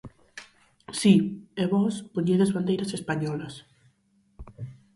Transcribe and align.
Si, 0.99 1.13
e 1.61 1.63
vós 1.73 1.95
poñedes 2.13 2.53
bandeiras 2.55 2.91
españolas. 2.99 3.55